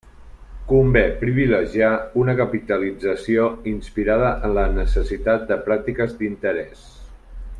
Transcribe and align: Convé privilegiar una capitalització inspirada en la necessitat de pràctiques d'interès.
Convé 0.69 1.01
privilegiar 1.19 1.89
una 2.21 2.35
capitalització 2.39 3.45
inspirada 3.73 4.33
en 4.49 4.57
la 4.59 4.65
necessitat 4.81 5.47
de 5.53 5.61
pràctiques 5.69 6.17
d'interès. 6.23 6.89